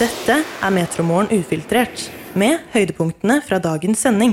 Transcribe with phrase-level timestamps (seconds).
[0.00, 2.06] Dette er Metromorgen ufiltrert,
[2.38, 4.32] med høydepunktene fra dagens sending.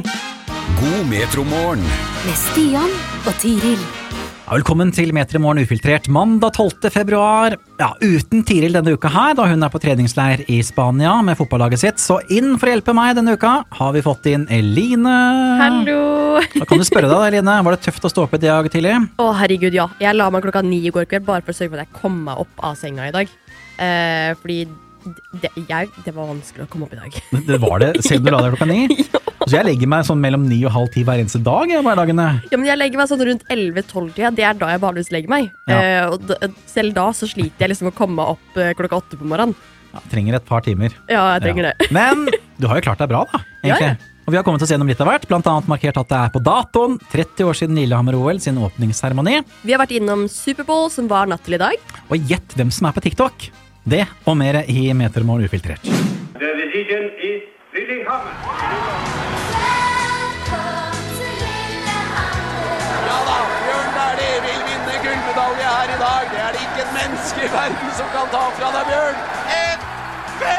[0.79, 1.83] God metromorgen.
[2.24, 2.93] med Stian
[3.28, 3.82] og Tiril.
[4.50, 6.87] Ja, velkommen til Metromorgen ufiltrert mandag 12.
[6.95, 7.58] februar.
[7.80, 11.84] Ja, uten Tiril denne uka her, da hun er på treningsleir i Spania med fotballaget
[11.84, 12.00] sitt.
[12.02, 15.16] Så inn for å hjelpe meg denne uka har vi fått inn Eline.
[15.60, 16.02] Hallo!
[16.55, 17.60] Da kan du spørre deg, Eline.
[17.68, 18.96] Var det tøft å stå opp i dag tidlig?
[19.20, 19.89] Å, herregud, ja.
[20.00, 22.00] Jeg la meg klokka ni i går kveld bare for å sørge for at jeg
[22.00, 23.39] kom meg opp av senga i dag.
[23.80, 24.64] Eh, fordi
[25.41, 27.17] det, jeg, det var vanskelig å komme opp i dag.
[27.48, 29.08] Det- var det, selv om du la deg klokka ni.
[29.50, 31.72] Så jeg legger meg sånn mellom ni og halv ti hver eneste dag.
[31.72, 32.26] Jeg, hverdagene.
[32.52, 34.30] Ja, men jeg legger meg sånn rundt 11-12-tida.
[34.38, 35.48] Det er da jeg vanligvis legger meg.
[35.72, 35.80] Ja.
[35.80, 39.26] Eh, og selv da så sliter jeg liksom å komme opp eh, klokka åtte på
[39.26, 39.55] morgenen.
[39.90, 40.94] Ja, trenger et par timer.
[41.09, 41.73] Ja, jeg trenger Ja.
[41.80, 41.89] det.
[41.98, 42.28] Men
[42.62, 43.41] du har jo klart deg bra, da.
[43.64, 43.89] egentlig.
[43.95, 46.30] Ja, Og vi har kommet oss gjennom litt av hvert, annet markert at det er
[46.36, 47.00] på datoen.
[47.09, 49.39] 30 år siden Lillehammer-OL sin åpningsseremoni.
[49.66, 51.73] Vi har vært innom Superbowl, som var natt til i dag.
[52.12, 53.50] Og gjett hvem som er på TikTok!
[53.89, 55.81] Det og mer i Metermål ufiltrert.
[56.39, 57.49] The decision is
[65.03, 66.23] gullmedalje her i dag.
[66.33, 69.17] Det er det ikke et menneske i verden som kan ta fra deg, Bjørn.
[69.59, 70.49] 1.51,29!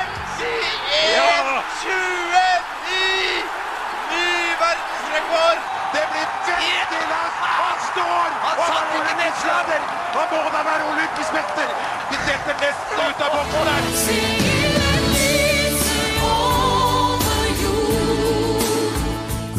[4.13, 4.29] Ny
[4.63, 5.59] verdensrekord!
[5.95, 7.30] Det blir veldig langt!
[7.91, 8.29] Står!
[8.45, 9.81] Han satt ikke nedslader!
[10.17, 11.31] Han må da være olympisk!
[12.11, 13.83] Vi setter nesten ut av boksen der.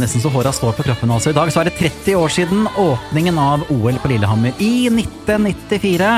[0.01, 1.29] Nesten så håra står på kroppen altså.
[1.29, 6.15] I dag så er det 30 år siden åpningen av OL på Lillehammer i 1994.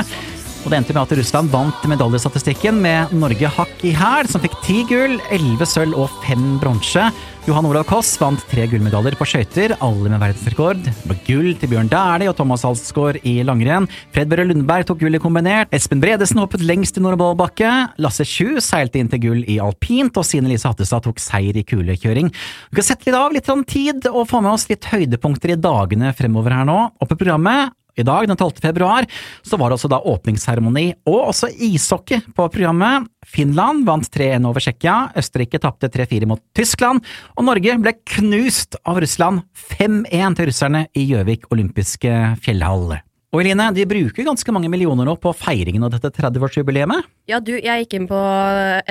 [0.64, 4.54] Og det endte med at Russland vant medaljestatistikken med Norge hakk i hæl, som fikk
[4.64, 7.10] ti gull, elleve sølv og fem bronse.
[7.44, 10.80] Johan Olav Koss vant tre gullmedaljer på skøyter, alle med verdensrekord.
[10.86, 13.90] Det var gull til Bjørn Dæhlie og Thomas Alsgaard i langrenn.
[14.16, 15.68] Fred Børre Lundberg tok gull i kombinert.
[15.76, 17.74] Espen Bredesen hoppet lengst i Nordbollbakke.
[18.00, 21.68] Lasse Kju seilte inn til gull i alpint, og Sine Lise Hattestad tok seier i
[21.68, 22.32] kulekjøring.
[22.32, 25.60] Vi kan sette litt av litt sånn tid og få med oss litt høydepunkter i
[25.60, 26.80] dagene fremover her nå.
[26.96, 28.60] Og på programmet i dag, den 12.
[28.62, 29.06] februar,
[29.42, 33.08] så var det også da åpningsseremoni og også ishockey på programmet.
[33.24, 37.04] Finland vant 3-1 over Tsjekkia, Østerrike tapte 3-4 mot Tyskland,
[37.38, 39.44] og Norge ble knust av Russland
[39.78, 42.98] 5-1 til russerne i Gjøvik olympiske fjellhall.
[43.34, 47.08] Og Eline, de bruker ganske mange millioner nå på feiringen av dette 30-årsjubileet.
[47.26, 48.18] Ja, du, jeg gikk inn på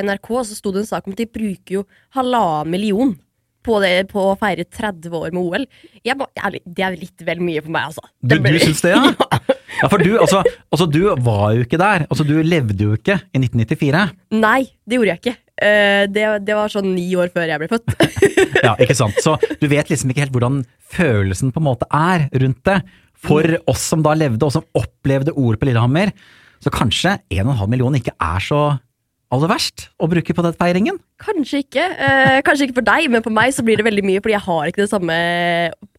[0.04, 1.86] NRK, og så sto det en sak om at de bruker jo
[2.18, 3.14] halvannen million
[3.66, 5.68] på, det, på å feire 30 år med OL.
[6.20, 8.06] Ba- ærlig, det er litt vel mye for meg, altså.
[8.22, 9.14] Du, du syns det, ja?
[9.82, 12.06] Ja, for du, altså, altså, du var jo ikke der.
[12.10, 14.04] Altså, du levde jo ikke i 1994.
[14.38, 15.36] Nei, det gjorde jeg ikke.
[15.64, 17.98] Eh, det, det var sånn ni år før jeg ble født.
[18.64, 19.18] Ja, ikke sant?
[19.20, 20.62] Så du vet liksom ikke helt hvordan
[20.94, 22.78] følelsen på en måte er rundt det.
[23.24, 26.14] For oss som da levde, og som opplevde OL på Lillehammer,
[26.64, 28.62] så kanskje 1,5 million ikke er så
[29.34, 31.00] aller verst å bruke på den feiringen.
[31.24, 31.84] kanskje ikke.
[31.84, 34.46] Eh, kanskje ikke for deg, men for meg så blir det veldig mye, fordi jeg
[34.46, 35.18] har ikke den samme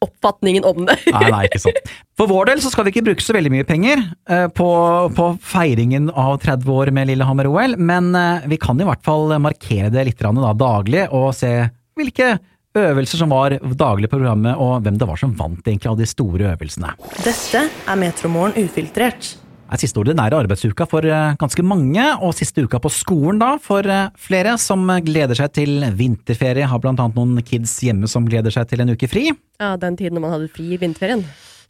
[0.05, 0.99] oppfatningen om det.
[1.15, 1.93] Nei, nei, ikke sant.
[2.19, 4.71] For vår del så skal vi ikke bruke så veldig mye penger eh, på,
[5.17, 9.93] på feiringen av 30 år med Lillehammer-OL, men eh, vi kan i hvert fall markere
[9.94, 11.55] det litt da, daglig og se
[11.99, 12.37] hvilke
[12.75, 16.09] øvelser som var daglig på programmet, og hvem det var som vant egentlig av de
[16.11, 16.94] store øvelsene.
[17.23, 19.34] Dette er Metromorgen ufiltrert.
[19.75, 23.83] Er siste ordinære arbeidsuka for eh, ganske mange, og siste uka på skolen da, for
[23.91, 26.69] eh, flere som gleder seg til vinterferie.
[26.71, 29.33] Har blant annet noen kids hjemme som gleder seg til en uke fri.
[29.59, 31.25] Ja, Den tiden man hadde fri i vinterferien.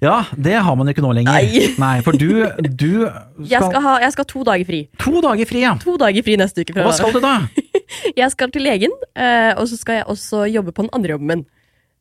[0.05, 1.33] Ja, det har man jo ikke nå lenger.
[1.33, 1.65] Nei.
[1.87, 3.07] Nei for du, du
[3.55, 4.83] Jeg skal ha jeg skal ha to dager fri.
[5.01, 5.73] To dager fri, ja.
[5.81, 6.77] To dager fri neste uke.
[6.77, 6.85] Fra.
[6.91, 7.39] hva skal du da?
[8.21, 11.29] Jeg skal til legen, eh, og så skal jeg også jobbe på den andre jobben
[11.31, 11.43] min.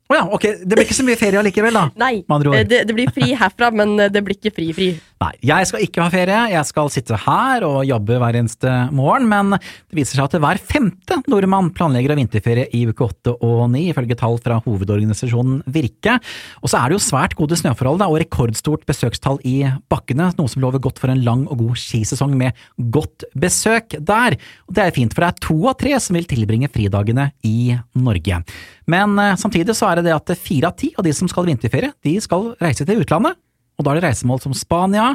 [0.09, 1.83] Å ja, ok, det blir ikke så mye ferie allikevel, da.
[1.99, 2.23] Nei,
[2.69, 4.87] det, det blir fri herfra, men det blir ikke fri-fri.
[5.23, 9.29] Nei, jeg skal ikke ha ferie, jeg skal sitte her og jobbe hver eneste morgen,
[9.31, 13.61] men det viser seg at hver femte nordmann planlegger å vinterferie i uke åtte og
[13.71, 16.17] ni, ifølge tall fra hovedorganisasjonen Virke.
[16.59, 19.61] Og så er det jo svært gode snøforhold da, og rekordstort besøkstall i
[19.93, 22.59] bakkene, noe som lover godt for en lang og god skisesong med
[22.91, 24.35] godt besøk der.
[24.67, 27.77] Og det er fint, for det er to av tre som vil tilbringe fridagene i
[27.95, 28.43] Norge.
[28.91, 31.47] Men eh, samtidig så er det det at fire av ti av de som skal
[31.47, 33.39] vinterferie, de skal reise til utlandet.
[33.77, 35.13] Og da er det reisemål som Spania,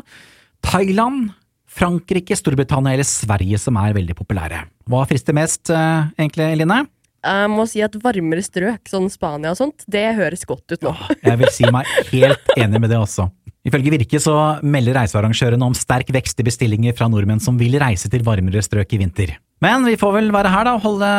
[0.66, 1.30] Thailand,
[1.68, 4.64] Frankrike, Storbritannia eller Sverige som er veldig populære.
[4.88, 6.86] Hva frister mest, eh, egentlig, Line?
[7.18, 10.94] Jeg må si at varmere strøk, sånn Spania og sånt, det høres godt ut nå.
[11.22, 13.28] Jeg vil si meg helt enig med det også.
[13.66, 18.08] Ifølge Virke så melder reisearrangørene om sterk vekst i bestillinger fra nordmenn som vil reise
[18.08, 19.34] til varmere strøk i vinter.
[19.60, 21.10] Men vi får vel være her da og holde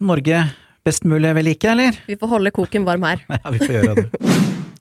[0.00, 0.44] Norge
[0.86, 1.98] best mulig ved like, eller?
[2.06, 3.20] Vi får holde koken varm her.
[3.28, 4.06] Ja, vi får gjøre det.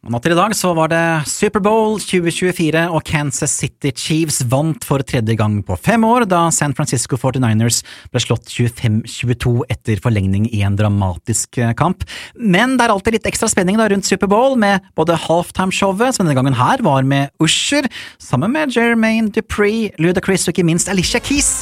[0.10, 4.82] Og Natt til i dag så var det Superbowl 2024, og Kansas City Chiefs vant
[4.82, 10.50] for tredje gang på fem år, da San Francisco 49ers ble slått 25-22 etter forlengning
[10.50, 12.08] i en dramatisk eh, kamp.
[12.34, 16.40] Men det er alltid litt ekstra spenning da rundt Superbowl, med både halftimeshowet, som denne
[16.42, 17.86] gangen her var med Usher,
[18.18, 21.60] sammen med Jermaine Dupree, Ludacris og ikke minst Alicia Keys.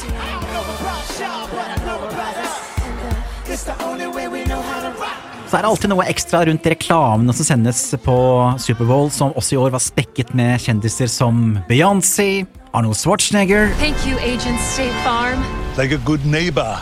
[5.48, 8.14] Så er det alltid noe ekstra rundt reklamene som sendes på
[8.60, 12.44] Superbowl, som også i år var spekket med kjendiser som Beyoncé,
[12.76, 15.40] Arnold Schwarzenegger Thank you, Agent State Farm.
[15.78, 16.76] Like a good neighbor,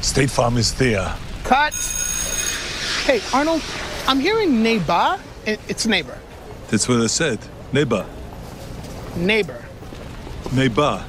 [0.00, 1.10] State Farm is there.
[1.44, 1.76] Cut.
[3.04, 3.60] Hey, Arnold,
[4.08, 5.18] I'm hearing neighbor.
[5.44, 6.16] It- It's neighbor.
[6.70, 7.38] That's what I said.
[7.72, 8.04] Neighbor.
[9.16, 9.60] Neighbor.
[10.52, 11.00] Neighbor.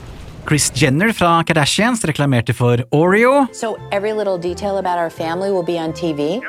[0.46, 3.46] Chris Jenner fra Kardashians reklamerte for Oreo.
[3.54, 6.42] So every little detail about our family will be on TV?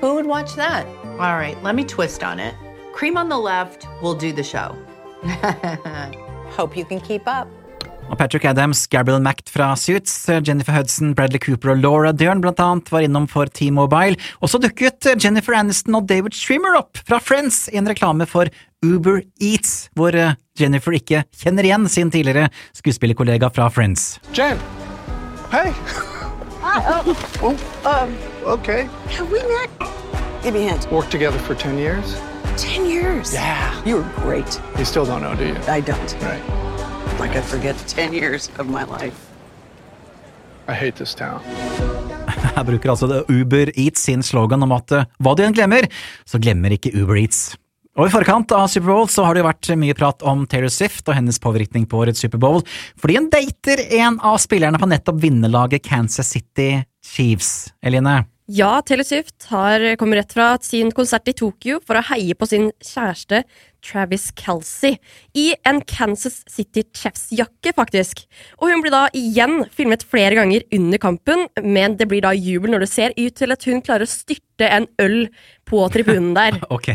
[0.00, 0.86] Who would watch that?
[1.18, 2.54] All right, let me twist on it.
[2.92, 4.76] Cream on the left will do the show.
[6.56, 7.48] Hope you can keep up.
[8.08, 10.14] Og Patrick Adams, Gabriel Mact fra Suits,
[10.46, 14.16] Jennifer Hudson, Bradley Cooper og Laura Dern blant annet var innom for T-Mobile.
[14.40, 18.48] Og så dukket Jennifer Aniston og David Schwimmer opp fra Friends i en reklame for
[18.86, 22.48] Uber Eats, hvor eh, Jennifer ikke kjenner igjen sin tidligere
[22.78, 24.14] skuespillerkollega fra Friends.
[24.32, 24.62] Jen.
[25.52, 25.74] Hey.
[26.84, 28.88] Oh, um, okay.
[29.08, 29.70] Have we met?
[30.42, 30.90] Give me a hint.
[30.90, 32.20] Worked together for 10 years?
[32.56, 33.34] 10 years.
[33.34, 33.84] Yeah.
[33.84, 34.60] You were great.
[34.78, 35.56] You still don't know, do you?
[35.68, 36.16] I don't.
[36.22, 36.42] Right.
[37.20, 39.28] Like I forget 10 years of my life.
[40.68, 41.40] I hate this town.
[42.56, 45.88] Her bruker altså det Uber Eats sin slogan om at eh, hva du enn glemmer,
[46.28, 47.56] så glemmer ikke Uber Eats.
[47.98, 51.08] Og I forkant av Superbowl så har det jo vært mye prat om Taylor Swift
[51.10, 52.62] og hennes påvirkning på årets Superbowl,
[52.94, 57.72] fordi hun dater en av spillerne på nettopp vinnerlaget Kansas City Chiefs.
[57.82, 58.20] Eline?
[58.48, 62.46] Ja, Taylor Swift har kommet rett fra sin konsert i Tokyo for å heie på
[62.48, 63.42] sin kjæreste
[63.84, 64.94] Travis Kelsey
[65.36, 68.22] i en Kansas City Chiefs-jakke, faktisk.
[68.62, 72.72] Og hun blir da igjen filmet flere ganger under kampen, men det blir da jubel
[72.72, 75.26] når det ser ut til at hun klarer å styrte en øl
[75.68, 76.62] på tribunen der.
[76.78, 76.94] Ok,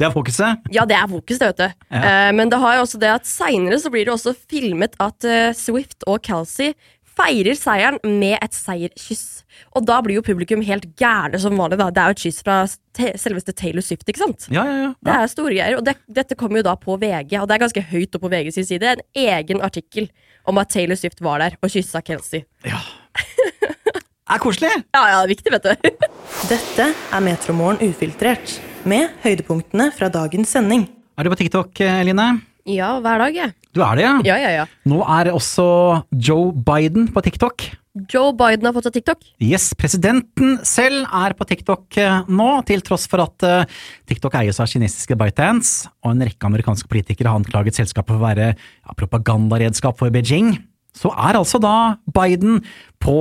[0.00, 0.72] det er fokuset.
[0.72, 1.84] Ja, det er fokuset, vet du.
[1.92, 2.00] Ja.
[2.02, 5.28] Uh, men det har jo også det at seinere så blir det også filmet at
[5.28, 6.72] uh, Swift og Kelsey
[7.12, 9.42] feirer seieren med et seierkyss.
[9.76, 11.78] Og da blir jo publikum helt gærne som vanlig.
[11.80, 11.90] da.
[11.92, 12.56] Det er jo et kyss fra
[12.96, 14.48] te selveste Taylor Swift, ikke sant?
[14.48, 14.90] Ja, ja, ja.
[14.96, 15.78] Det er store greier.
[15.78, 18.32] Og det, dette kommer jo da på VG, og det er ganske høyt opp på
[18.32, 18.96] VG sin side.
[18.96, 20.08] En egen artikkel
[20.48, 22.46] om at Taylor Swift var der og kyssa Kelsey.
[22.66, 22.80] Ja
[24.32, 24.70] Er koselig!
[24.96, 26.06] Ja, ja, det er viktig, vet du.
[26.48, 28.54] Dette er Metromorgen ufiltrert,
[28.88, 30.86] med høydepunktene fra dagens sending.
[31.18, 32.30] Er du på TikTok, Eline?
[32.68, 33.54] Ja, hver dag, jeg.
[33.74, 34.16] Du er det, ja?
[34.26, 34.66] Ja, ja, ja.
[34.88, 35.64] Nå er også
[36.14, 37.64] Joe Biden på TikTok.
[38.08, 39.24] Joe Biden har fått seg TikTok.
[39.44, 44.60] Yes, presidenten selv er på TikTok eh, nå, til tross for at eh, TikTok eies
[44.62, 48.96] av kinesiske ByteDance, og en rekke amerikanske politikere har anklaget selskapet for å være ja,
[48.96, 50.54] propagandaredskap for Beijing.
[50.96, 52.62] Så er altså da Biden
[53.02, 53.18] på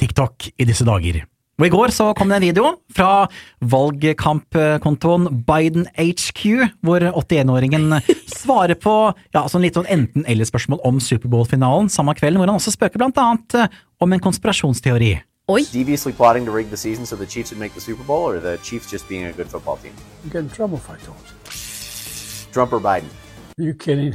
[0.00, 1.22] TikTok i disse dager.
[1.54, 3.28] Og I går så kom det en video fra
[3.62, 6.40] valgkampkontoen Biden HQ,
[6.82, 7.94] hvor 81-åringen
[8.26, 8.94] svarer på
[9.36, 13.54] ja, sånn litt sånn enten-eller-spørsmål om Superbowl-finalen samme kvelden, hvor han også spøker blant annet
[13.60, 15.12] eh, om en konspirasjonsteori.
[15.54, 15.60] Oi!
[15.70, 18.40] Deviously plotting to rig the season so the Chiefs would make the Super Bowl, or
[18.40, 19.92] the Chiefs just being a good football team?
[20.24, 22.50] You get in trouble if I told you.
[22.50, 23.10] Trump or Biden?
[23.58, 24.14] Are you kidding?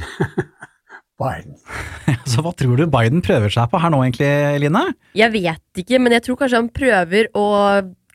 [1.20, 1.56] Biden.
[2.30, 4.30] Så hva tror du Biden prøver seg på her nå egentlig,
[4.62, 4.84] Line?
[5.18, 7.46] Jeg vet ikke, men jeg tror kanskje han prøver å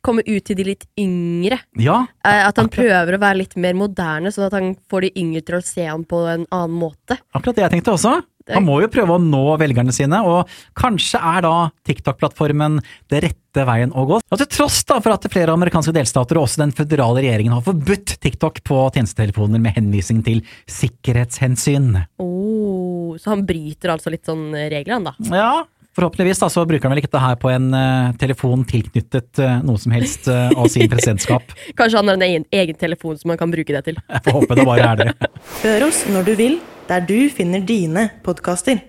[0.06, 1.58] komme ut til de litt yngre.
[1.82, 5.10] Ja, Eh, At han prøver å være litt mer moderne, sånn at han får de
[5.22, 7.18] yngre til å se ham på en annen måte.
[7.34, 8.22] akkurat det jeg tenkte også.
[8.54, 10.46] Han må jo prøve å nå velgerne sine, og
[10.78, 11.54] kanskje er da
[11.88, 12.76] TikTok-plattformen
[13.10, 14.20] det rette veien å gå.
[14.22, 17.64] Og til tross da for at flere amerikanske delstater og også den føderale regjeringen har
[17.66, 21.88] forbudt TikTok på tjenestetelefoner med henvisning til sikkerhetshensyn.
[22.22, 22.35] Oh,
[23.26, 25.16] så han bryter altså litt sånn regler, han da.
[25.34, 25.64] Ja,
[25.98, 29.58] forhåpentligvis da, så bruker han vel ikke dette her på en uh, telefon tilknyttet uh,
[29.66, 31.54] noe som helst uh, av sin presidentskap.
[31.78, 33.98] Kanskje han har en egen, egen telefon som han kan bruke det til.
[34.06, 35.30] Jeg får håpe det bare er det.
[35.64, 38.84] Hør oss når du vil, der du finner dine podkaster.